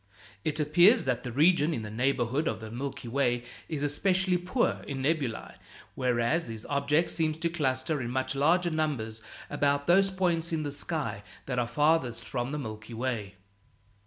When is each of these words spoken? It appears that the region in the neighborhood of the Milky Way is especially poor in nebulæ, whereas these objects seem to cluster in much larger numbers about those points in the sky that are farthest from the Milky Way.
It 0.43 0.59
appears 0.59 1.05
that 1.05 1.21
the 1.21 1.31
region 1.31 1.75
in 1.75 1.83
the 1.83 1.91
neighborhood 1.91 2.47
of 2.47 2.59
the 2.59 2.71
Milky 2.71 3.07
Way 3.07 3.43
is 3.69 3.83
especially 3.83 4.35
poor 4.39 4.83
in 4.87 5.03
nebulæ, 5.03 5.57
whereas 5.93 6.47
these 6.47 6.65
objects 6.65 7.13
seem 7.13 7.33
to 7.33 7.49
cluster 7.49 8.01
in 8.01 8.09
much 8.09 8.33
larger 8.33 8.71
numbers 8.71 9.21
about 9.47 9.85
those 9.85 10.09
points 10.09 10.51
in 10.51 10.63
the 10.63 10.71
sky 10.71 11.21
that 11.45 11.59
are 11.59 11.67
farthest 11.67 12.25
from 12.25 12.51
the 12.51 12.57
Milky 12.57 12.95
Way. 12.95 13.35